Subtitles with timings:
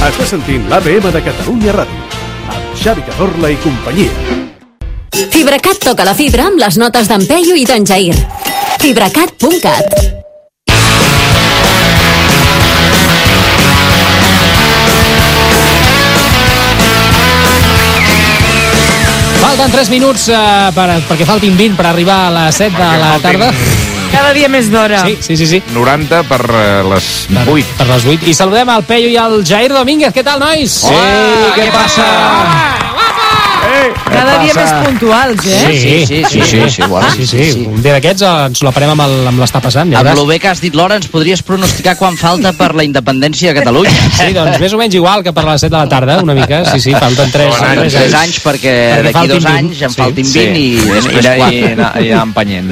[0.00, 4.38] Estàs sentint l'ABM de Catalunya Ràdio, amb Xavi Cazorla i companyia.
[5.28, 8.16] Fibracat toca la fibra amb les notes d'en Peyu i d'en Jair.
[8.80, 9.92] Fibracat.cat
[19.40, 20.40] Falten 3 minuts eh,
[20.72, 23.52] per, perquè faltin 20 per arribar a les 7 de la tarda.
[24.10, 25.04] Cada dia més d'hora.
[25.06, 25.46] Sí, sí, sí.
[25.46, 25.62] sí.
[25.74, 27.10] 90 per eh, les
[27.46, 27.76] 8.
[27.78, 28.30] Per les 8.
[28.30, 30.14] I saludem al Peyu i al Jair Domínguez.
[30.14, 30.80] Què tal, nois?
[30.84, 31.02] Sí,
[31.56, 32.89] què passa?
[34.44, 35.60] Dia més puntuals, eh?
[35.70, 37.36] Sí, Sí, sí, sí, sí, sí, bueno, sí, sí.
[37.44, 37.66] sí, sí.
[37.66, 39.90] Un dia d'aquests eh, ens la parem amb, el, amb l'està passant.
[39.92, 42.84] Ja Amb lo bé que has dit, Laura, ens podries pronosticar quan falta per la
[42.84, 43.90] independència de Catalunya.
[44.20, 46.62] Sí, doncs més o menys igual que per les 7 de la tarda, una mica.
[46.72, 49.58] Sí, sí, falten 3, Bon any, 3 3 anys, perquè Perquè d'aquí dos 20.
[49.58, 49.96] anys en Sí.
[50.02, 50.38] faltin Sí.
[50.38, 51.50] 20 i després I, 4.
[51.50, 52.70] i, i, i empenyent.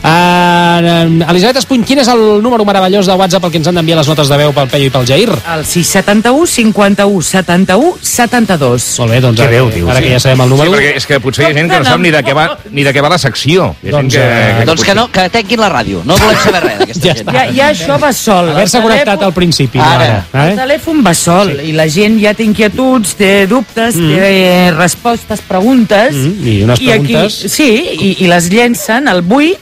[0.00, 3.98] Uh, Elisabet Espuny, quin és el número meravellós de WhatsApp al que ens han d'enviar
[4.00, 5.30] les notes de veu pel Peyu i pel Jair?
[5.54, 8.86] El 671 51 71 72.
[9.00, 10.06] Molt bé, doncs ara, bé ho dius, ara sí.
[10.08, 10.72] que ja sabem el Sí, número...
[10.76, 12.84] perquè és que potser hi ha gent que no sap ni de què va, ni
[12.86, 13.72] de què va la secció.
[13.82, 16.04] Hi ha gent Doncs, que, eh, Doncs que no, que tanquin la ràdio.
[16.06, 17.32] No volem saber res d'aquesta Ja gent.
[17.34, 18.50] Ja, ja això va sol.
[18.54, 19.78] Haver-se El connectat telèfon- al principi.
[19.82, 20.08] Ara.
[20.32, 20.56] ara El eh?
[20.62, 26.14] telèfon va sol i la gent ja té inquietuds, té dubtes, té respostes, preguntes.
[26.14, 27.34] Mm, i unes aquí, preguntes.
[27.52, 27.68] sí,
[28.00, 29.58] i, i les llencen al buit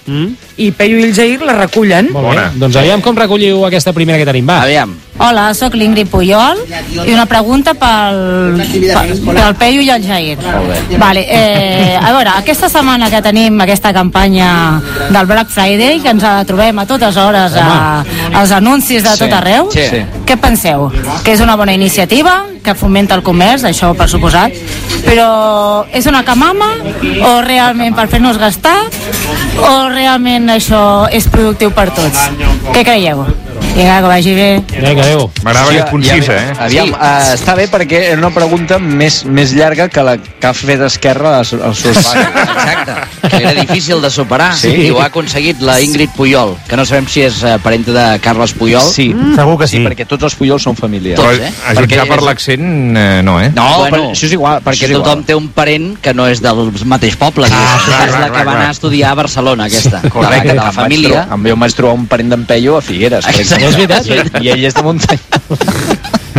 [0.58, 2.08] i Peyu i el Jair la recullen.
[2.12, 2.34] Molt bé.
[2.34, 2.52] Bona.
[2.58, 4.46] Doncs aviam com recolliu aquesta primera que tenim.
[4.48, 4.62] Va.
[4.62, 4.96] Aviam.
[5.18, 6.60] Hola, sóc l'Ingrid Puyol
[7.02, 8.18] i una pregunta pel,
[8.60, 10.38] pel, pel Peyu i el Jair.
[11.00, 14.50] Vale, eh, a veure, aquesta setmana que tenim aquesta campanya
[15.10, 18.04] del Black Friday, que ens la trobem a totes hores a,
[18.38, 19.88] als anuncis de tot arreu, Sí.
[19.90, 20.04] Sí.
[20.28, 20.86] què penseu?
[21.24, 24.54] Que és una bona iniciativa, que fomenta el comerç, això per suposat,
[25.04, 26.70] però és una camama
[27.26, 28.76] o realment per fer-nos gastar
[29.58, 32.28] o realment això és productiu per tots?
[32.72, 33.26] Què creieu?
[33.74, 34.62] Vinga, que vagi bé.
[34.72, 35.30] Vinga, adéu.
[35.44, 36.52] M'agrada que és concisa, eh?
[36.58, 40.52] Aviam, uh, està bé perquè és una pregunta més, més llarga que la que ha
[40.56, 42.26] fet Esquerra als, als seus pares.
[42.26, 42.96] Exacte.
[43.28, 44.72] Que era difícil de superar Sí.
[44.72, 48.18] i ho ha aconseguit la Ingrid Puyol, que no sabem si és eh, parenta de
[48.24, 48.82] Carles Puyol.
[48.90, 49.84] Sí, Segur que sí, sí.
[49.86, 51.14] perquè tots els Pujols són família.
[51.18, 51.52] Tots, eh?
[51.68, 52.66] a jutjar Perquè per l'accent,
[52.98, 53.52] eh, no, eh?
[53.54, 54.58] No, Bueno, però això és igual.
[54.66, 55.24] Perquè és tothom igual.
[55.30, 57.46] té un parent que no és del mateix poble.
[57.52, 58.68] Ah, és clar, és clar, la que clar, va anar clar.
[58.68, 60.00] a estudiar a Barcelona, aquesta.
[60.02, 61.08] de la, Correcte, de em la vaig família.
[61.22, 63.24] trobar- Em, em vaig trobar un parent d'en Peyu a Figueres.
[63.24, 63.57] per.
[63.58, 64.42] És veritat.
[64.42, 65.18] I ell és de muntanya.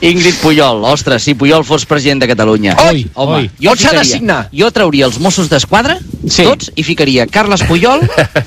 [0.00, 2.76] Ingrid Puyol, ostres, si Puyol fos president de Catalunya.
[2.90, 3.50] Ui, home, ui.
[3.60, 4.38] jo On s'ha de signar?
[4.54, 6.44] Jo trauria els Mossos d'Esquadra, Sí.
[6.44, 8.02] tots, i ficaria Carles Puyol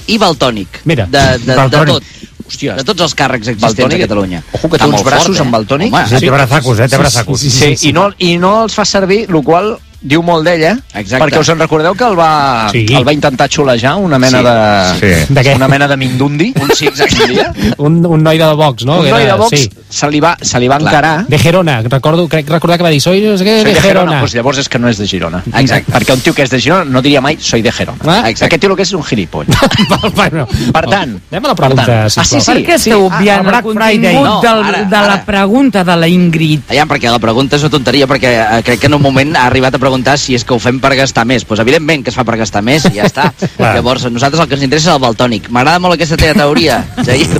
[0.08, 0.82] i Baltònic.
[0.86, 1.94] Mira, de, de, de, Valtònic.
[1.96, 2.04] tot.
[2.50, 4.40] Hòstia, de tots els càrrecs existents Valtònic, a Catalunya.
[4.58, 5.42] Ojo, que té uns braços fort, eh?
[5.44, 5.94] amb Valtònic.
[5.94, 6.88] Home, Sí, té braçacos, eh?
[6.90, 7.40] Té braçacos.
[7.42, 11.20] sí, Sí, i, no, i no els fa servir, el qual diu molt d'ella, Exacte.
[11.26, 12.86] perquè us en recordeu que el va, Sí.
[12.96, 14.44] el va intentar xulejar una mena Sí.
[14.46, 15.16] de...
[15.28, 15.34] Sí.
[15.34, 15.56] De què?
[15.56, 16.54] Una mena de mindundi.
[16.62, 17.46] Un sí, exacte.
[17.78, 19.00] Un, un noi de Vox, no?
[19.00, 19.70] un Que noi era- de Vox Sí.
[19.90, 20.94] se li va, se li va Clar.
[20.94, 21.28] encarar.
[21.28, 24.20] De Gerona, recordo, crec recordar que va dir, soy no sé què, Soy de, Gerona.
[24.22, 25.44] Pues llavors és que no és de Girona.
[25.54, 25.92] Exacte.
[25.92, 28.00] Perquè un tio que és de Girona no diria mai soy de Gerona.
[28.06, 28.46] Ah, exacte.
[28.56, 29.46] Aquest tio el que és un gilipoll.
[30.16, 32.10] bueno, Per tant, anem a la pregunta, tant.
[32.10, 32.24] sisplau.
[32.24, 32.52] Ah, sí, sí.
[32.52, 34.16] Per què esteu obviant el el Black Friday.
[34.16, 35.26] contingut No, del, ara, de la ara.
[35.26, 36.62] pregunta de la Ingrid?
[36.70, 39.46] Aviam, perquè la pregunta és una tonteria, perquè eh, crec que en un moment ha
[39.48, 41.46] arribat a preguntar si és que ho fem per gastar més.
[41.50, 43.30] Doncs evidentment que es fa per gastar més i ja està.
[43.58, 43.74] Clar.
[43.80, 45.50] Llavors, a nosaltres el que ens interessa és el baltònic.
[45.50, 47.30] M'agrada molt aquesta teva teoria, Jair.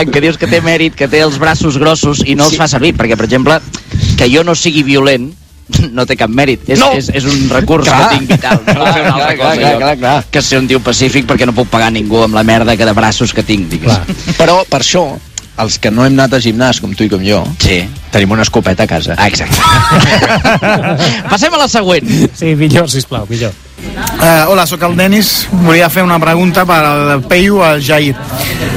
[0.00, 2.58] en què dius que té mèrit, que té els braços grossos i no els Sí.
[2.60, 3.58] fa servir, perquè, per exemple,
[4.18, 5.32] que jo no sigui violent
[5.96, 6.60] no té cap mèrit.
[6.68, 6.90] És, No.
[6.92, 8.10] és, és un recurs Clar.
[8.10, 8.60] que tinc vital.
[8.66, 10.24] No Clar, fer una altra clar, cosa, clar, jo, clar, clar.
[10.30, 12.92] Que ser un tio pacífic perquè no puc pagar ningú amb la merda que de
[12.92, 13.88] braços que tinc, digues.
[13.88, 14.04] Clar.
[14.36, 15.06] Però per això,
[15.58, 17.84] els que no hem anat a gimnàs, com tu i com jo, Sí.
[18.10, 19.14] tenim una escopeta a casa.
[19.16, 19.56] Ah, exacte.
[21.30, 22.08] Passem a la següent.
[22.34, 23.52] Sí, millor, sisplau, millor.
[23.84, 25.46] Eh, hola, sóc el Denis.
[25.64, 28.14] Volia fer una pregunta per al Peyu al Jair.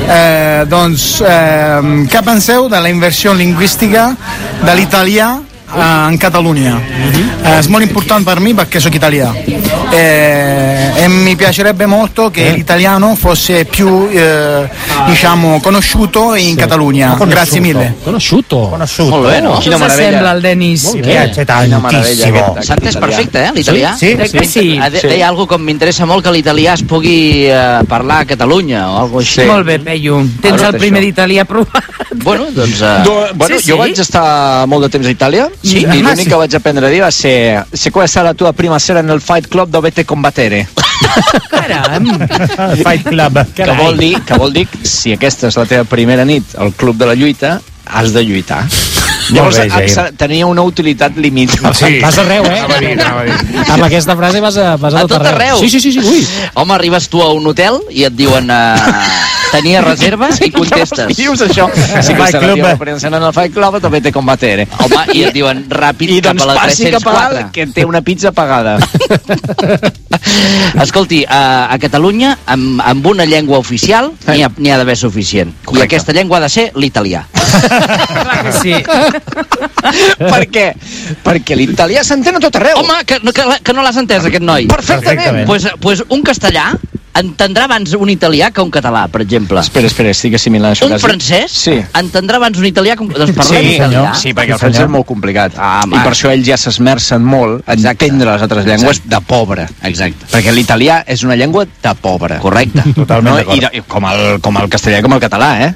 [0.08, 4.10] Eh, doncs, eh, què penseu de la inversió lingüística
[4.66, 5.38] de l'italià
[5.76, 6.80] eh, in Catalunya?
[7.44, 9.36] Eh, è molto importante per me perché sono italiano
[9.92, 14.70] eh, e mi piacerebbe molto che l'italiano fosse più eh,
[15.08, 17.18] diciamo conosciuto in Catalunya.
[17.26, 17.96] Grazie mille.
[18.04, 18.70] Conosciuto.
[18.70, 19.10] Conosciuto.
[19.18, 19.58] Molt bé, no?
[19.60, 20.10] Quina Què us meravella.
[20.12, 20.84] sembla el Denis?
[20.84, 21.08] Molt Mi bé.
[21.08, 22.58] piace Quina meravella tantissimo.
[22.62, 23.00] S'ha entès italià.
[23.08, 23.96] perfecte, eh, l'italià?
[23.96, 24.80] Sí, sí.
[24.82, 25.08] Ah, de- Sí.
[25.08, 29.22] Deia algú com m'interessa molt que l'italià es pugui eh, parlar a Catalunya o alguna
[29.22, 29.46] així.
[29.46, 30.18] Molt bé, Peyu.
[30.42, 31.84] Tens el primer d'italià aprovat.
[32.24, 32.82] Bueno, doncs...
[32.82, 33.72] Eh, Do, bueno, Sí, sí.
[33.72, 35.80] jo vaig estar molt de temps a Itàlia Sí?
[35.82, 38.54] i Ah, l'únic que vaig aprendre a dir va ser se questa è la tua
[38.54, 40.68] prima sera nel Fight Club dovete combattere
[41.50, 42.06] Caram.
[42.84, 43.46] Fight Club.
[43.54, 46.74] que vol, dir, que vol dir que si aquesta és la teva primera nit al
[46.74, 48.64] Club de la Lluita has de lluitar
[49.36, 49.90] Llavors bé, Jair.
[49.90, 51.74] exa- tenia una utilitat limitada.
[51.74, 52.00] Sí.
[52.06, 52.60] Vas arreu, eh?
[52.60, 53.64] Anava a dir, anava a dir.
[53.68, 55.60] Amb aquesta frase vas a, vas a, A tot arreu.
[55.60, 56.00] Sí, sí, sí, sí.
[56.00, 56.28] Ui.
[56.56, 58.94] Home, arribes tu a un hotel i et diuen uh,
[59.52, 61.16] tenia reserva i contestes.
[61.18, 61.68] Dius això?
[61.74, 62.76] Sí, que Club, la eh?
[62.76, 64.68] referència en el Fight Club també té combatere.
[64.84, 67.38] Home, i et diuen ràpid I cap doncs a la passi cap a 304.
[67.38, 68.78] dalt, que té una pizza pagada.
[70.84, 75.54] Escolti, a, a Catalunya, amb, amb una llengua oficial, n'hi ha, ha d'haver suficient.
[75.64, 75.84] Correcte.
[75.84, 77.26] I aquesta llengua ha de ser l'italià.
[77.62, 78.74] Clar que sí.
[80.32, 80.68] per què?
[81.26, 82.82] Perquè l'italià s'entén a tot arreu.
[82.84, 84.68] Home, que, no- que, que no l'has entès, aquest noi.
[84.72, 85.48] Perfectament.
[85.48, 85.48] Perfectament.
[85.50, 86.72] Pues, pues un castellà
[87.18, 89.58] entendrà abans un italià que un català, per exemple.
[89.58, 90.86] Espera, espera, estic assimilant això.
[90.86, 91.74] Un que francès Sí.
[91.98, 93.10] entendrà abans un italià que un...
[93.10, 94.12] Doncs parlem Sí, italià.
[94.14, 95.58] sí, perquè el francès és molt complicat.
[95.58, 95.82] Ah.
[95.88, 99.66] I per això ells ja s'esmercen molt a entendre les altres llengües de pobre.
[99.90, 100.30] Exacte.
[100.36, 102.38] Perquè l'italià és una llengua de pobre.
[102.44, 102.86] Correcte.
[102.94, 103.36] Totalment no?
[103.42, 103.66] d'acord.
[103.74, 105.74] I, com, el, com el castellà i com el català, eh?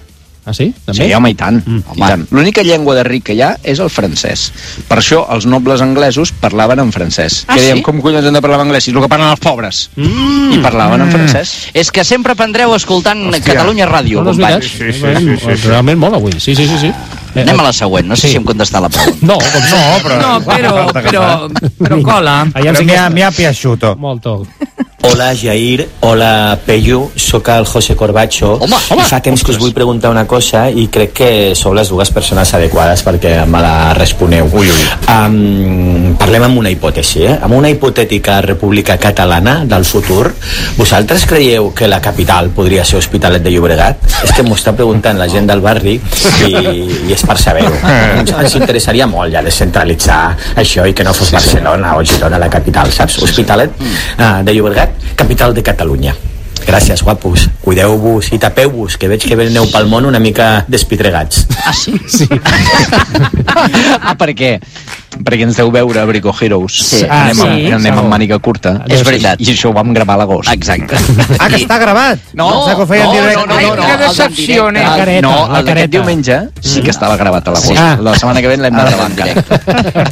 [0.52, 0.68] Ah, sí?
[0.86, 1.06] També?
[1.06, 1.62] Sí, home, i tant.
[1.64, 1.96] Mm.
[2.02, 2.26] Tant.
[2.36, 4.50] L'única llengua de ric que hi ha és el francès.
[4.90, 7.46] Per això els nobles anglesos parlaven en francès.
[7.48, 7.86] Ah, que deien, sí?
[7.88, 8.90] com collons hem de parlar en anglès?
[8.90, 9.86] És el que parlen els pobres.
[9.96, 10.58] Mm.
[10.58, 11.56] I parlaven en francès.
[11.74, 13.56] És que sempre aprendreu escoltant Hòstia.
[13.56, 14.68] Catalunya Ràdio, No, no companys.
[14.76, 15.68] Sí, sí, sí, sí, sí.
[15.70, 16.36] Realment molt avui.
[16.40, 16.78] Sí, sí, sí.
[16.88, 16.94] sí.
[17.36, 18.32] Eh, Anem a la següent, no sé Sí.
[18.34, 19.26] si em contestar la pregunta.
[19.26, 20.20] No, com no, però...
[20.22, 21.50] No, però, però,
[21.80, 22.46] però cola.
[22.54, 23.96] Però si mi ha, mi ha piaciuto.
[23.98, 24.46] Molto.
[25.04, 29.02] Hola Jair, hola Peyu, sóc el José Corbacho Home, home.
[29.02, 32.12] i fa temps que us vull preguntar una cosa i crec que sou les dues
[32.14, 34.46] persones adequades perquè me la responeu.
[34.54, 34.84] Ui, ui.
[35.10, 37.34] Um, parlem amb una hipòtesi, eh?
[37.42, 40.36] Amb una hipotètica república catalana del futur,
[40.78, 44.06] vosaltres creieu que la capital podria ser Hospitalet de Llobregat?
[44.22, 45.98] És que m'ho està preguntant la gent del barri
[46.46, 46.54] i,
[47.10, 47.72] i és per saber-ho.
[48.22, 50.22] Ens, ens interessaria molt ja descentralitzar
[50.62, 53.20] això i que no fos Barcelona o Girona la capital, saps?
[53.22, 56.16] Hospitalet uh, de Llobregat, capital de Catalunya.
[56.62, 57.48] Gràcies, guapos.
[57.64, 61.48] Cuideu-vos i tapeu-vos, que veig que veneu pel món una mica despitregats.
[61.66, 61.96] Ah, sí?
[62.06, 62.28] Sí.
[64.06, 64.54] ah, per què?
[65.26, 66.74] Perquè ens deu veure a Brico Heroes.
[66.74, 67.02] Sí.
[67.08, 67.42] Ah, anem, sí.
[67.48, 68.00] amb, anem Segur.
[68.04, 68.74] amb màniga curta.
[68.88, 69.42] És veritat.
[69.42, 70.52] I això ho vam gravar a l'agost.
[70.52, 70.98] Exacte.
[71.40, 72.20] Ah, que està gravat?
[72.34, 73.86] No, no, no, no, no, no.
[73.86, 74.84] que decepció, El- eh?
[74.84, 77.72] La careta, no, el d'aquest diumenge sí que estava gravat a l'agost.
[77.72, 77.78] Sí.
[77.78, 78.04] Sí.
[78.04, 79.34] La setmana que ve l'hem de gravar en encara.
[79.34, 80.12] directe.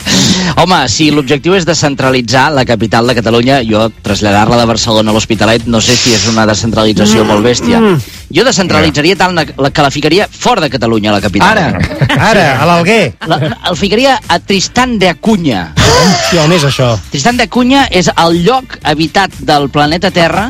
[0.61, 5.65] Home, si l'objectiu és descentralitzar la capital de Catalunya, jo traslladar-la de Barcelona a l'Hospitalet
[5.67, 7.79] no sé si és una descentralització molt bèstia.
[8.29, 11.57] Jo descentralitzaria tant la, la, que la ficaria fora de Catalunya, la capital.
[11.57, 13.15] Ara, Ara, a l'Alguer.
[13.25, 13.39] La,
[13.71, 15.73] el ficaria a Tristan de Acuña.
[15.79, 16.89] Hòstia, on és això?
[17.09, 20.49] Tristan de Acuña és el lloc habitat del planeta Terra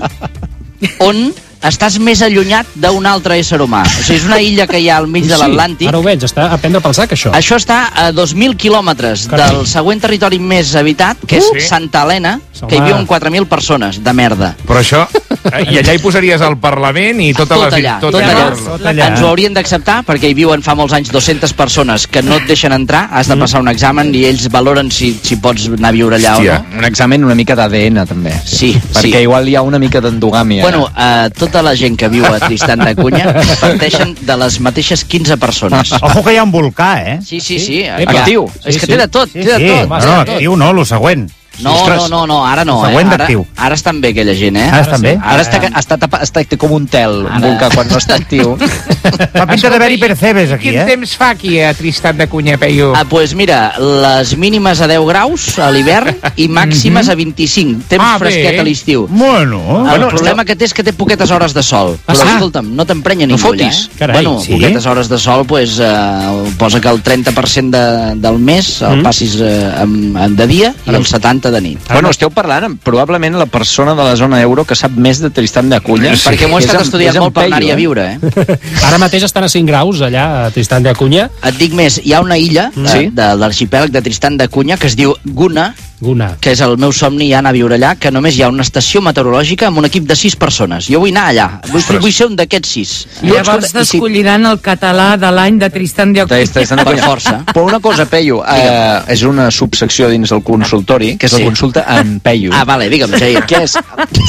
[1.05, 1.29] on
[1.59, 3.81] estàs més allunyat d'un altre ésser humà.
[3.83, 5.89] O sigui, és una illa que hi ha al mig de l'Atlàntic.
[5.91, 7.33] Ara ho veig, està a prendre pel sac, això.
[7.35, 11.59] Això està a 2.000 quilòmetres del següent territori més habitat, que és Uh!
[11.67, 14.55] Santa Helena, que hi viuen 4.000 persones, de merda.
[14.67, 15.05] Però això...
[15.53, 17.73] eh, I allà hi posaries el Parlament i totes Tot les...
[17.79, 18.31] allà, tot allà.
[18.33, 18.49] allà.
[18.65, 19.07] Tot allà.
[19.13, 22.47] Ens ho haurien d'acceptar perquè hi viuen fa molts anys 200 persones que no et
[22.49, 23.31] deixen entrar, has Mm.
[23.33, 26.55] de passar un examen i ells valoren si, si pots anar a viure allà Hòstia.
[26.59, 26.79] o no.
[26.79, 28.33] un examen una mica d'ADN, també.
[28.45, 29.23] Sí, Perquè sí.
[29.27, 30.63] igual hi ha una mica d'endogàmia.
[30.63, 35.05] Bueno, eh, tota la gent que viu a Tristan de Cunha parteixen de les mateixes
[35.05, 35.91] 15 persones.
[36.01, 37.19] Ojo que hi ha un volcà, eh?
[37.25, 37.83] Sí, sí, sí.
[37.83, 38.19] Epa.
[38.21, 38.47] Actiu.
[38.59, 38.91] Sí, És que sí.
[38.93, 39.67] té de tot, Sí, té de sí.
[39.67, 39.89] tot.
[39.89, 40.35] No, té no, de tot.
[40.35, 41.29] actiu no, lo següent.
[41.61, 42.89] No, no, no, no, ara no, eh?
[42.89, 43.45] Següent Ara, d'actiu.
[43.57, 44.67] ara estan bé aquella gent, eh?
[44.69, 45.17] Ara estan bé?
[45.21, 47.39] Ara està, està, tapa, està com un tel, un Ara.
[47.47, 48.55] volcà, quan no està actiu.
[49.39, 50.85] Fa pinta d'haver-hi percebes aquí, Quin eh?
[50.85, 52.93] temps fa aquí a Tristat de Cunha, Peyu?
[52.95, 57.83] Ah, pues mira, les mínimes a 10 graus a l'hivern i màximes a 25.
[57.89, 58.25] Temps Ah, bé.
[58.25, 59.07] fresquet a l'estiu.
[59.09, 61.97] Bueno, El Bueno, problema que té és que té poquetes hores de sol.
[62.07, 62.35] Ah, Però, sí?
[62.35, 63.65] escolta'm, no t'emprenya No ningú, fotis.
[63.89, 63.97] allà, eh?
[63.99, 64.53] Carai, bueno, sí?
[64.53, 69.35] poquetes hores de sol, pues, eh, posa que el 30% de, del mes el passis
[69.39, 71.79] eh, en, en de dia i el 70 de nit.
[71.91, 75.29] Bueno, esteu parlant amb probablement la persona de la zona euro que sap més de
[75.29, 76.15] Tristan de Culla.
[76.15, 76.29] Sí.
[76.29, 78.19] Perquè m'ho he estat estudiant molt per anar-hi a viure, eh?
[78.87, 81.29] Ara mateix estan a 5 graus, allà, a Tristan de Acuña.
[81.43, 82.87] Et dic més, hi ha una illa Sí?
[82.87, 83.05] sí?
[83.15, 86.37] de l'arxipèlag de Tristan de Cunha que es diu Guna, Guna.
[86.39, 89.01] que és el meu somni anar a viure allà, que només hi ha una estació
[89.03, 90.87] meteorològica amb un equip de 6 persones.
[90.87, 92.93] Jo vull anar allà, vull, vull ser un d'aquests 6.
[93.23, 97.43] I llavors t'escolliran el català de l'any de Tristan de Tristan Per força.
[97.53, 101.41] Però una cosa, Peyu, eh, és una subsecció dins del consultori, que és Sí.
[101.43, 102.51] la consulta en Peyu.
[102.53, 103.43] Ah, vale, digue'm, Jair.
[103.45, 103.75] que és,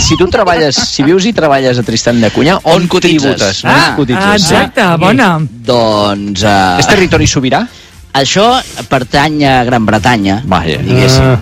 [0.09, 3.23] si tu treballes, si vius i treballes a Tristan de Cunya, on, On cotitzes?
[3.23, 3.65] tributes?
[3.65, 4.25] Ah, on cotitzes?
[4.25, 5.39] Ah, exacte, bona.
[5.41, 6.43] Doncs...
[6.43, 7.63] Uh, És territori sobirà?
[8.13, 8.59] Això
[8.91, 10.81] pertany a Gran Bretanya, Vaja.
[10.83, 11.23] diguéssim.
[11.23, 11.41] Ah.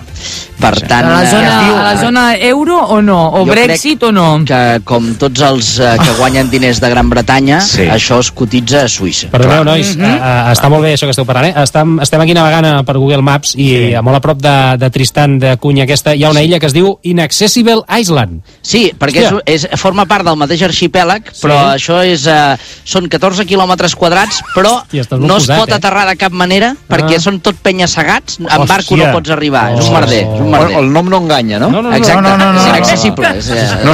[0.59, 1.05] Per tant...
[1.07, 3.19] A la zona, eh, a la zona euro o no?
[3.39, 4.41] O Brexit o no?
[4.45, 7.83] que com tots els eh, que guanyen diners de Gran Bretanya, Sí.
[7.87, 9.29] això es cotitza a Suïssa.
[9.31, 11.63] Perdoneu, nois, uh, uh, està molt bé això que esteu parlant, eh?
[11.63, 13.93] Estem, estem aquí navegant eh, per Google Maps i sí.
[14.03, 16.73] molt a prop de, de Tristan de Cunya aquesta hi ha una illa que es
[16.75, 18.41] diu Inaccessible Island.
[18.61, 19.43] Sí, perquè és, Hòstia.
[19.55, 21.79] és, forma part del mateix arxipèlag, però Sí.
[21.79, 25.77] això és, eh, són 14 quilòmetres quadrats, però Hòstia, no es posat, pot eh?
[25.79, 27.23] aterrar de cap manera, perquè Ah.
[27.23, 29.99] són tot penya-segats, en barco no pots arribar, és un Oh.
[30.09, 30.77] Merder, és un merder.
[30.79, 31.69] El, nom no enganya, no?
[31.69, 31.95] No, no, no.
[31.95, 32.75] Exacte, no, no, no, és no, no.
[32.75, 33.27] inaccessible.
[33.37, 33.93] És, eh, No,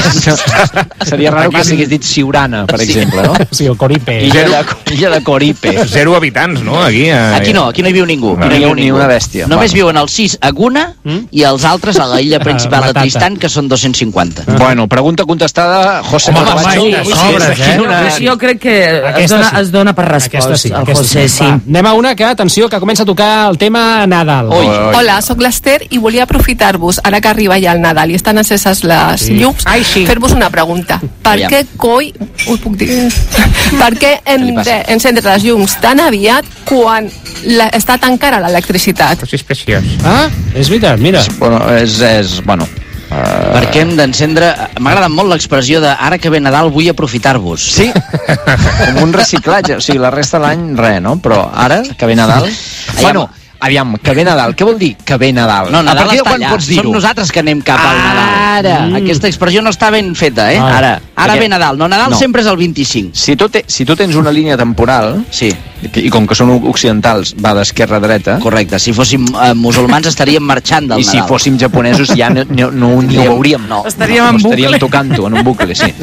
[1.05, 2.85] seria raro que s'hagués dit Siurana, per Sí.
[2.91, 3.33] exemple, no?
[3.51, 4.23] Sí, el Coripe.
[4.25, 5.85] Illa de, illa de Coripe.
[5.87, 6.81] Zero habitants, no?
[6.81, 8.31] Aquí, eh, Aquí no, aquí no hi viu ningú.
[8.39, 9.47] Aquí no hi Ni- viu ni una bèstia.
[9.47, 9.73] Només Bueno.
[9.73, 10.93] viuen els sis a Guna
[11.31, 12.93] i els altres a la illa principal de.
[12.99, 14.43] Tristan, que són 250.
[14.57, 16.81] Bueno, pregunta contestada, José Home, Corbacho.
[16.81, 18.25] home, sobres, eh?
[18.27, 21.43] Jo crec que es dona, es dona per respost, Aquesta sí, el José, sí.
[21.43, 24.47] Va, anem a una que, atenció, que comença a tocar el tema Nadal.
[24.49, 24.65] Ui.
[24.95, 28.83] Hola, sóc l'Ester i volia aprofitar-vos, ara que arriba ja el Nadal i estan enceses
[28.85, 29.39] les Sí.
[29.41, 30.05] llums, Ai, sí.
[30.05, 30.99] fer-vos una pregunta.
[31.25, 31.51] Per Aviam.
[31.51, 32.13] què coi...
[32.47, 32.89] Ui, puc dir?
[33.81, 37.09] per què hem d'encendre les llums tan aviat quan
[37.45, 39.19] la, està tan cara l'electricitat?
[39.25, 39.83] Pues és preciós.
[40.05, 41.23] Ah, és veritat, mira.
[41.39, 42.67] Bueno, és, és, bueno,
[43.09, 44.51] uh, Perquè hem d'encendre...
[44.79, 47.65] M'agrada molt l'expressió de ara que ve Nadal vull aprofitar-vos.
[47.79, 49.79] Sí, com un reciclatge.
[49.79, 51.17] O sigui, la resta de l'any, res, no?
[51.23, 52.49] Però ara, que ve Nadal...
[53.01, 54.55] Bueno, aviam, que ve Nadal.
[54.55, 55.71] Què vol dir que ve Nadal?
[55.71, 56.51] No, a Nadal partir de està quan allà.
[56.55, 56.83] pots dir-ho?
[56.83, 58.29] Som nosaltres que anem cap al Nadal.
[58.55, 58.75] Ara.
[58.87, 58.95] Mm.
[59.01, 60.59] Aquesta expressió no està ben feta, eh?
[60.59, 60.77] Ah.
[60.77, 61.77] Ara, ara Perquè- ve Nadal.
[61.77, 62.17] No, Nadal No.
[62.17, 63.09] sempre és el 25.
[63.15, 65.51] Si tu, te, si tu tens una línia temporal, Sí,
[65.95, 68.79] i com que són occidentals, va d'esquerra a dreta, correcte.
[68.79, 71.29] Si fóssim eh, musulmans estaríem marxant del i si Nadal.
[71.29, 73.67] fóssim japonesos ja no, no, no, ni ho veuríem.
[73.67, 74.79] No, Estaríem no, en estaríem bucle.
[74.79, 75.93] tocant-ho, en un bucle, sí.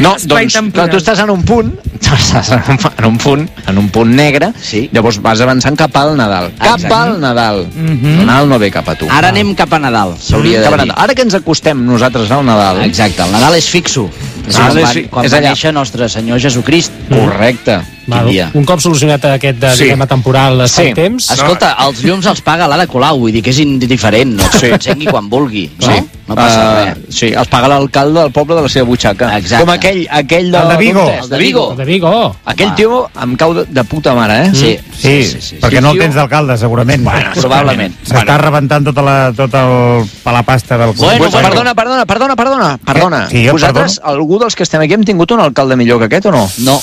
[0.00, 0.72] No, Espai doncs, temporal.
[0.72, 4.10] clar, tu estàs en un punt, estàs en un, en un punt, en un punt
[4.14, 4.88] negre, Sí.
[4.92, 6.52] llavors vas avançant cap al Nadal.
[6.58, 6.94] Cap Exacte.
[6.94, 7.66] al Nadal.
[7.74, 8.20] Mhm.
[8.20, 9.06] El Nadal no ve cap a tu.
[9.10, 10.92] Ara anem cap a Nadal, s'hauria Cap a de dir.
[10.96, 14.08] Ara que ens acostem nosaltres al Nadal, Exacte, el Nadal és fixo.
[14.48, 15.48] És Ah, quan, és quan és va allà.
[15.52, 16.92] néixer nostre Senyor Jesucrist.
[17.08, 17.80] correcte.
[18.06, 18.50] Val, dia.
[18.54, 19.84] un cop solucionat aquest de, Sí.
[19.84, 20.94] diguem temporal espai Sí.
[20.94, 24.42] temps, Escolta, els llums els paga l'Ada Colau, vull dir que és indiferent, no?
[24.50, 24.66] que Sí.
[24.66, 25.86] s'encengui quan vulgui, no?
[25.86, 26.02] Sí.
[26.32, 26.98] No passa Uh, res.
[27.12, 29.28] Sí, els paga l'alcalde del poble de la seva butxaca.
[29.38, 29.62] Exacte.
[29.66, 30.58] Com aquell, aquell de...
[30.62, 31.04] El de Vigo.
[31.10, 31.64] El de Vigo.
[31.72, 32.12] el de Vigo.
[32.52, 34.50] Aquell tio em cau de, de puta mare, eh?
[34.54, 34.72] Sí,
[35.02, 36.02] Sí, sí, sí, perquè sí, no el tio.
[36.06, 37.02] tens d'alcalde, segurament.
[37.04, 37.94] Bueno, probablement.
[38.06, 40.92] S'està rebentant tota la, tot el, la pasta del...
[40.96, 41.48] Bueno, bueno.
[41.48, 43.22] Perdona, perdona, perdona, perdona, perdona.
[43.30, 46.32] Sí, Vosaltres, algú dels que estem aquí, hem tingut un alcalde millor que aquest o
[46.32, 46.48] no?
[46.64, 46.78] No.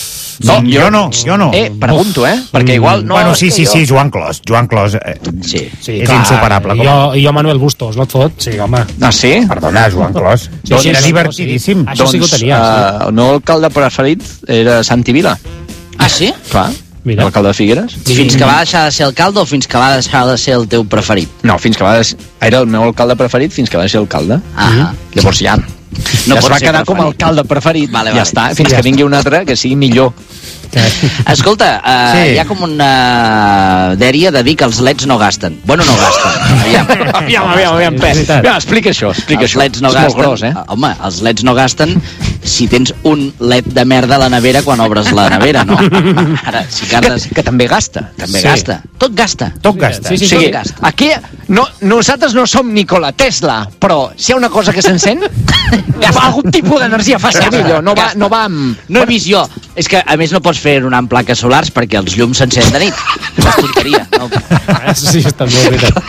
[0.47, 1.49] No, jo no, jo no.
[1.53, 2.37] Eh, pregunto, eh?
[2.51, 3.13] Perquè igual no...
[3.15, 4.41] bueno, sí, sí, jo- sí, Joan Clos.
[4.47, 5.69] Joan Clos eh, Sí.
[5.81, 6.75] Sí, és insuperable.
[6.75, 6.87] I Com...
[6.87, 8.31] jo, jo Manuel Bustos, no et fot?
[8.39, 8.85] Sí, home.
[9.01, 9.33] Ah, sí?
[9.49, 10.49] Perdona, Joan Clos.
[10.63, 11.81] Sí, sí, era sí, divertidíssim.
[11.83, 11.89] sí.
[11.91, 15.37] Això sí que ho doncs, tenia, eh, el meu alcalde preferit era Santi Vila.
[15.97, 16.31] Ah, sí?
[16.51, 16.69] Clar,
[17.03, 17.23] Mira.
[17.25, 17.97] l'alcalde de Figueres.
[18.07, 20.67] Fins que va deixar de ser alcalde o fins que va deixar de ser el
[20.71, 21.27] teu preferit?
[21.43, 21.97] No, fins que va...
[21.97, 22.15] Des...
[22.39, 24.39] Era el meu alcalde preferit fins que va ser alcalde.
[24.55, 25.57] Ah, Llavors ja...
[26.27, 27.23] No ja es va quedar com a preferit.
[27.23, 27.91] alcalde preferit.
[27.91, 28.29] Vale, ja vale.
[28.29, 30.13] està, fins Ja que vingui un altre que sigui millor.
[31.25, 32.33] Escolta, uh, Sí.
[32.35, 35.59] hi ha com una dèria de dir que els leds no gasten.
[35.65, 36.31] Bueno, no gasten.
[36.61, 36.87] Aviam.
[37.13, 37.95] aviam, aviam, aviam.
[38.37, 39.63] Aviam, explica això, explica els això.
[39.63, 40.21] leds no és gasten.
[40.21, 40.53] gros, eh?
[40.67, 41.99] Home, els leds no gasten
[42.43, 45.77] si tens un led de merda a la nevera quan obres la nevera, no?
[46.49, 47.27] Ara, si Que, cardes...
[47.35, 48.09] que també gasta.
[48.17, 48.47] També Sí.
[48.47, 48.81] gasta.
[48.97, 49.51] Tot gasta.
[49.61, 50.09] Tot gasta.
[50.09, 50.87] Sí, sí, o sigui, tot gasta.
[50.87, 51.09] aquí
[51.49, 55.19] no, nosaltres no som Nikola Tesla, però si hi ha una cosa que s'encén,
[56.21, 58.77] algun tipus d'energia fa servir no va, no va amb...
[58.89, 59.43] No he vist jo.
[59.75, 62.73] És que, a més, no pots fer una amb plaques solars perquè els llums s'encenen
[62.73, 63.03] de nit.
[63.37, 64.05] És tonteria.
[64.17, 64.29] No,
[64.67, 66.03] Ah, Sí, està molt veritat.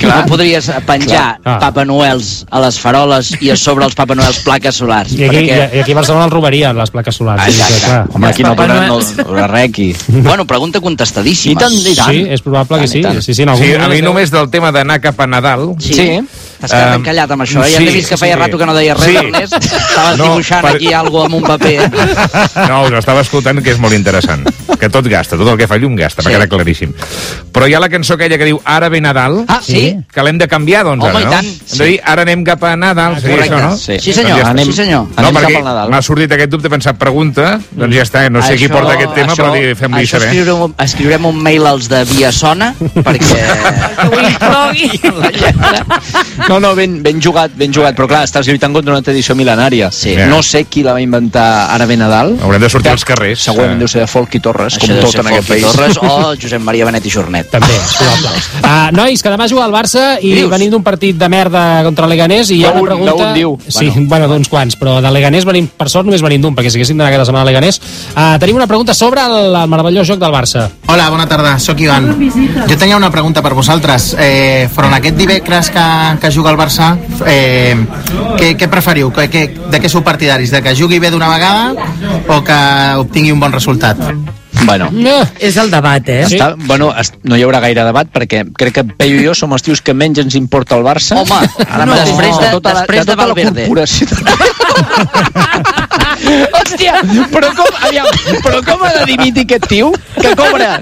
[0.00, 1.58] no podries penjar Clar.
[1.60, 5.12] Papa Noels a les faroles i a sobre els Papa Noels plaques solars.
[5.12, 5.58] I aquí, perquè...
[5.76, 7.44] i aquí a Barcelona el robarien, les plaques solars.
[7.46, 7.74] Exacte.
[7.74, 8.06] Sí, clar.
[8.14, 9.90] Home, aquí no podrà no, no res aquí.
[10.30, 11.52] Bueno, pregunta contestadíssima.
[11.52, 12.14] I tant, i tant.
[12.14, 13.32] Sí, és probable que Tant i sí.
[13.32, 15.74] Sí, sí, en algun Sí, moment a mi només del tema d'anar cap a Nadal...
[15.78, 15.94] Sí.
[15.94, 16.08] Sí.
[16.60, 17.70] T'has quedat Um, encallat amb això, eh?
[17.72, 18.40] Ja sí, t'he vist que sí, feia sí.
[18.40, 19.16] rato que no deies res, Sí.
[19.16, 19.54] Ernest.
[19.54, 21.90] Estaves No, dibuixant per- aquí alguna amb un paper.
[22.70, 24.46] No, us estava escoltant, que és molt interessant.
[24.78, 26.28] Que tot gasta, tot el que fa llum gasta, Sí.
[26.28, 26.92] m'ha quedat claríssim.
[27.52, 29.96] Però hi ha la cançó aquella que diu Ara ve Nadal, Ah, sí?
[30.12, 31.30] que l'hem de canviar, doncs, Home, ara, i no?
[31.30, 31.46] tant.
[31.46, 33.54] Hem de dir, ara anem cap a Nadal, seria correcte.
[33.56, 33.76] això, no?
[33.76, 33.98] Sí.
[34.00, 34.64] Sí, senyor, Doncs ja està.
[34.64, 35.02] sí, senyor.
[35.08, 35.90] No, Anem cap perquè al Nadal.
[35.90, 38.92] m'ha sortit aquest dubte, he pensat, pregunta, doncs ja està, no sé qui Això- porta
[38.94, 40.28] aquest tema, això- però fem-li això saber.
[40.28, 43.40] Escriurem, escriurem un mail als de Via Sona, perquè...
[44.00, 45.00] Que ho inclogui.
[46.50, 49.92] No, no, ben, ben jugat, ben jugat, però clar, estàs lluitant contra una tradició mil·lenària.
[49.94, 50.16] Sí.
[50.26, 52.32] No sé qui la va inventar ara ben Nadal.
[52.42, 53.44] Haurem de sortir als carrers.
[53.46, 53.84] Segurament Eh.
[53.84, 55.62] deu ser de Folk i Torres, Això com tot en aquest país.
[55.68, 57.50] Torres o Josep Maria Benet i Jornet.
[57.52, 58.32] També, és probable.
[58.64, 60.50] Uh, nois, que demà juga el Barça i Dius?
[60.50, 63.14] venim d'un partit de merda contra el Leganés i hi ha una pregunta...
[63.14, 63.54] d'un, diu.
[63.68, 66.70] Sí, bueno, bueno d'uns quants, però de Leganés venim, per sort només venim d'un, perquè
[66.74, 67.78] si haguéssim d'anar cada setmana a Leganés.
[68.10, 70.66] Uh, tenim una pregunta sobre el, el meravellós joc del Barça.
[70.90, 72.10] Hola, bona tarda, sóc Ivan.
[72.66, 74.16] Jo tenia una pregunta per vosaltres.
[74.18, 75.86] Eh, front a aquest dimecres que,
[76.20, 76.94] que juga el Barça,
[77.28, 77.76] eh,
[78.40, 79.12] què, què preferiu?
[79.14, 80.50] Que, que, de què sou partidaris?
[80.50, 81.74] De que jugui bé d'una vegada
[82.28, 82.58] o que
[83.04, 83.96] obtingui un bon resultat?
[84.66, 85.22] Bueno, No.
[85.40, 86.24] És el debat, eh?
[86.28, 86.36] Sí?
[86.36, 89.52] Està, bueno, es- no hi haurà gaire debat perquè crec que Peyu i jo som
[89.56, 91.16] els tios que menys ens importa el Barça.
[91.22, 91.94] Home, ara no.
[91.96, 93.68] Després de- tota la, després de de tota la Valverde.
[93.68, 94.06] corporació.
[96.20, 97.00] Hòstia,
[97.32, 98.06] però com, aviam,
[98.44, 100.80] però com ha de dimitir aquest tio que cobra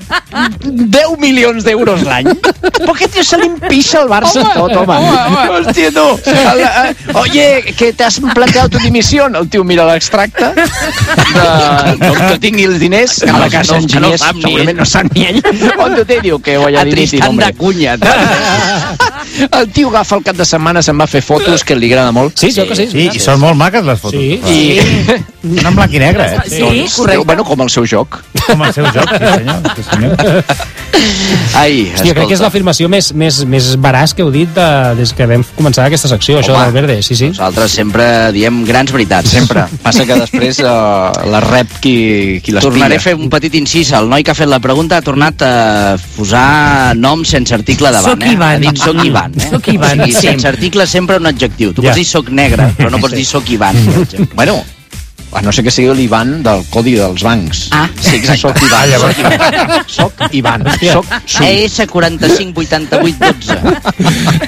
[0.64, 2.30] 10 milions d'euros l'any?
[2.78, 4.96] Però aquest tio se li empixa el Barça Home, tot, home.
[4.96, 5.46] home, home.
[5.58, 6.06] Hòstia, tu.
[6.32, 9.36] El, eh, oye, que t'has planteado tu dimisión?
[9.38, 11.46] El tio mira l'extracte de,
[12.02, 14.74] com que tingui els diners a la casa no, que no enginyers, sap ni segurament
[14.74, 14.82] ell.
[14.82, 15.42] no sap ni ell.
[15.78, 17.46] On te diu que voy a A dimitir, Tristan hombre?
[17.46, 17.96] de Cunya.
[19.48, 22.36] El tio agafa el cap de setmana, se'n va fer fotos, que li agrada molt.
[22.38, 22.88] Sí, jo que sí.
[22.90, 24.18] Sí, i són molt maques les fotos.
[24.18, 24.40] Sí.
[24.48, 25.18] I...
[25.58, 26.40] Són en blanc i negre, eh?
[26.48, 27.24] Sí, Doncs, correcte.
[27.28, 28.20] Bueno, com el seu joc.
[28.46, 29.70] Com el seu joc, sí senyor.
[29.76, 30.44] Sí, senyor.
[31.58, 34.66] Ai, Hòstia, crec que és l'afirmació més, més, més veraç que heu dit de,
[34.98, 36.68] des que vam començar aquesta secció, això Home.
[36.68, 37.30] del Verde, sí, sí.
[37.32, 39.32] Nosaltres sempre diem grans veritats.
[39.34, 39.66] Sempre.
[39.86, 41.96] Passa que després uh, la rep qui,
[42.44, 43.92] qui les Tornaré a fer un petit incís.
[43.96, 45.52] El noi que ha fet la pregunta ha tornat a
[46.16, 48.14] posar nom sense article davant.
[48.16, 48.34] Soc eh?
[48.36, 48.56] Ivan.
[48.56, 49.36] Ha dit soc Ivan.
[49.38, 49.50] Eh?
[49.52, 50.26] Soc Ivan, o sigui, sí.
[50.28, 51.72] Sense article sempre un adjectiu.
[51.74, 51.90] Tu Ja.
[51.90, 53.76] pots dir soc negre, però no pots dir soc Ivan.
[53.84, 54.34] per exemple.
[54.34, 54.60] Bueno,
[55.32, 57.66] a no ser que sigui l'Ivan del codi dels bancs.
[57.76, 58.40] Ah, sí, exacte.
[58.40, 58.88] Soc Ivan.
[58.98, 59.84] Soc Ivan.
[59.86, 60.64] Soc Ivan.
[60.80, 61.42] Soc Su.
[61.44, 63.58] ES 45 88 12.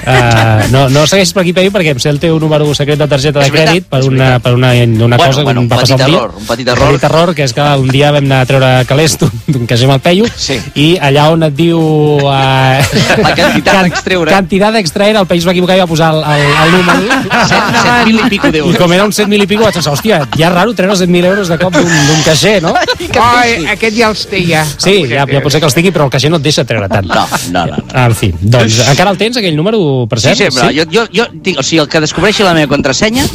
[0.01, 3.07] Uh, no, no segueixis per aquí, Peyu, perquè em sé el teu número secret de
[3.11, 5.81] targeta de crèdit per una, per una, una Bueno, cosa bueno, que un em va
[5.81, 6.17] petit passar un dia.
[6.17, 6.87] error, un petit error.
[6.87, 9.85] Un petit error, que és que un dia vam anar a treure calés d'un caixer
[9.89, 10.57] amb el Peyu Sí.
[10.75, 11.79] i allà on et diu...
[11.79, 12.81] Uh,
[13.21, 14.31] La quantitat a extreure.
[14.31, 17.21] Quantitat a extraer, el Peyu es va equivocar i va posar el, el, el número.
[17.51, 18.77] 7.000 i pico I d'euros.
[18.81, 21.47] com era un 7.000 i pico vaig pensar, hòstia, ja és raro treure 7.000 euros
[21.51, 22.73] de cop d'un d'un caixer, no?
[23.21, 24.63] Ai, aquest ja els té, ja.
[24.65, 26.89] Sí, ja, ja pot ser que els tingui, però el caixer no et deixa treure
[26.91, 27.07] tant.
[27.07, 27.77] No, no, no.
[27.77, 28.05] no.
[28.05, 30.51] En fi, doncs encara el tens, aquell número, per Sí, cert?
[30.51, 30.71] sempre.
[30.77, 33.25] Jo, jo, jo, dic, o sigui, el que descobreixi la meva contrasenya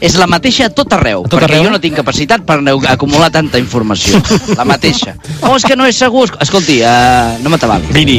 [0.00, 1.64] és la mateixa a tot arreu, tot perquè arreu?
[1.66, 2.60] jo no tinc capacitat per
[2.92, 4.20] acumular tanta informació.
[4.56, 5.16] La mateixa.
[5.48, 6.26] Oh, és que no és segur.
[6.42, 7.88] Escolti, uh, no m'atabalis.
[7.94, 8.18] Miri,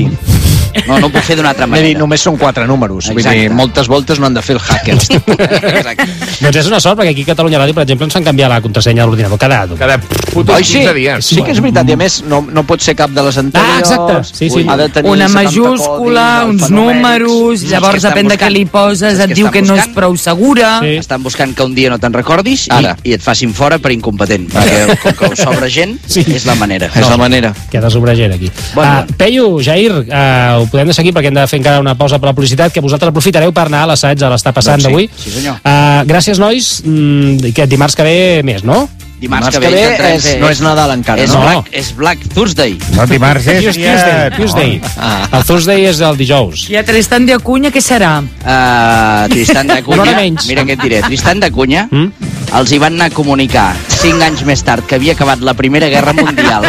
[0.88, 2.00] No, no ho puc fer d'una altra manera.
[2.00, 3.10] només són quatre números.
[3.14, 4.96] Vull dir, moltes voltes no han de fer el hacker.
[4.96, 6.08] Exacte.
[6.40, 8.62] Doncs és una sort, perquè aquí a Catalunya Ràdio, per exemple, ens han canviat la
[8.64, 9.62] contrasenya de l'ordinador cada.
[9.80, 10.80] Cada putos Oi, sí?
[10.80, 11.26] 15 dies.
[11.26, 13.74] Sí que és veritat, i a més no, no pot ser cap de les anteriors.
[13.76, 14.38] Ah, exacte.
[14.38, 14.66] Sí, sí.
[14.68, 19.20] Ha de tenir Una 70 majúscula, codis uns números, llavors depèn de què li poses,
[19.26, 20.78] et diu que no és prou segura.
[20.84, 20.96] Sí.
[21.02, 22.96] Estan buscant que un dia no te'n recordis i, Ara.
[23.04, 26.24] i et facin fora per incompetent, perquè com que us sobra gent, Sí.
[26.28, 26.90] és la manera.
[26.94, 27.54] És la manera.
[27.72, 28.52] Queda sobre gent aquí.
[28.76, 29.02] Bueno.
[29.10, 32.20] Uh, Peyu, Jair, uh, ho podem deixar aquí perquè hem de fer encara una pausa
[32.20, 34.90] per la publicitat que vosaltres aprofitareu per anar a l'assaig de l'Està passant Doncs sí,
[34.90, 35.10] d'avui.
[35.18, 35.60] sí, senyor.
[35.64, 36.82] Uh, gràcies, nois.
[36.86, 38.88] Mm, que dimarts que ve més, no?
[39.20, 41.42] Dimarts, Dimarts que ve intentarem és- no és Nadal encara, és no?
[41.42, 42.78] Black, és Black Thursday.
[42.96, 44.30] No, dimarts és Tuesday, dia...
[44.38, 44.82] Tuesday.
[44.96, 45.28] Ah.
[45.34, 46.70] El Thursday és el dijous.
[46.72, 48.22] I a Tristan de Acunya, què serà?
[48.24, 49.82] Uh, Tristan de
[50.16, 50.48] menys.
[50.48, 52.14] mira què et diré, Tristan de Cunha Mm?
[52.56, 55.88] els hi van anar a comunicar cinc anys més tard que havia acabat la Primera
[55.92, 56.64] Guerra Mundial.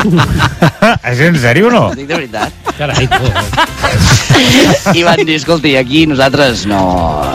[1.10, 1.84] És en sèrio o no?
[1.94, 2.52] Dic de veritat.
[2.80, 3.04] Carai.
[4.96, 6.80] I van dir, escolti, aquí nosaltres no...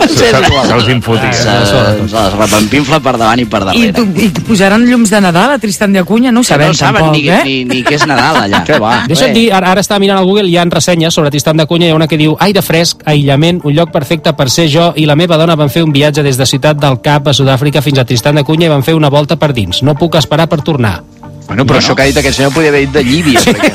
[0.09, 1.31] Se- se'ls infotia.
[1.37, 1.81] Se, se
[2.15, 3.93] les repampinfla per davant i per I, darrere.
[3.93, 6.31] tu, I posaran llums de Nadal a Tristan de Acunya?
[6.33, 7.41] No ho Que sabem, no saben tampoc, ni, eh?
[7.45, 8.63] ni, ni què és Nadal allà.
[8.65, 8.93] Què va?
[9.11, 11.87] Deixa'm dir, ara, ara està mirant al Google, hi ha ressenyes sobre Tristan de Cunha,
[11.89, 15.05] hi ha una que diu aire fresc, aïllament, un lloc perfecte per ser jo i
[15.05, 18.01] la meva dona van fer un viatge des de Ciutat del Cap a Sud-àfrica fins
[18.01, 19.83] a Tristan de Cunha i van fer una volta per dins.
[19.85, 21.01] No puc esperar per tornar.
[21.47, 23.39] Bueno, però això que ha dit aquest senyor podria haver dit de Llívia.
[23.45, 23.69] perquè...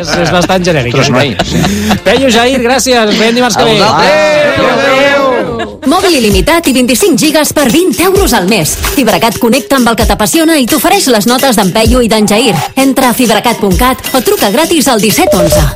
[0.00, 0.94] és, és bastant genèric.
[0.98, 1.62] Ostres, noi, sí.
[2.02, 3.14] Peyu, Jair, gràcies.
[3.18, 3.76] Veiem dimarts que ve.
[3.78, 5.12] vosaltres.
[5.92, 8.74] Mòbil il·limitat i 25 gigas per 20 euros al mes.
[8.96, 12.54] Fibracat connecta amb el que t'apassiona i t'ofereix les notes d'en Peyu i d'en Jair.
[12.78, 15.66] Entra a fibracat.cat o truca gratis al 1711.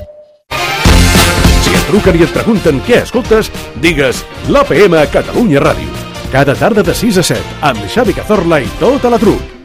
[1.66, 3.50] Si et truquen i et pregunten què escoltes,
[3.82, 5.90] digues l'APM Catalunya Ràdio.
[6.30, 9.55] Cada tarda de 6 a 7, amb Xavi Cazorla i tota la truc.